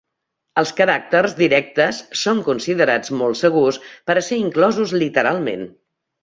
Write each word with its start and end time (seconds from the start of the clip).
Els 0.59 0.69
caràcters 0.77 1.35
directes 1.41 1.99
són 2.21 2.41
considerats 2.47 3.13
molt 3.19 3.41
segurs 3.43 3.79
per 4.09 4.17
a 4.19 4.25
ser 4.31 4.41
inclosos 4.47 4.97
literalment. 5.05 5.65